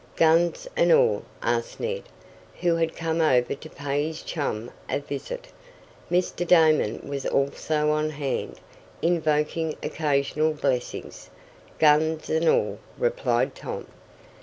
"Guns 0.15 0.67
and 0.75 0.91
all?" 0.91 1.21
asked 1.43 1.79
Ned, 1.79 2.01
who 2.61 2.75
had 2.77 2.95
come 2.95 3.21
over 3.21 3.53
to 3.53 3.69
pay 3.69 4.07
his 4.07 4.23
chum 4.23 4.71
a 4.89 4.99
visit. 4.99 5.49
Mr. 6.09 6.43
Damon 6.47 7.07
was 7.07 7.23
also 7.27 7.91
on 7.91 8.09
hand, 8.09 8.59
invoking 9.03 9.75
occasional 9.83 10.53
blessings. 10.53 11.29
"Guns 11.77 12.31
and 12.31 12.49
all," 12.49 12.79
replied 12.97 13.53
Tom. 13.53 13.85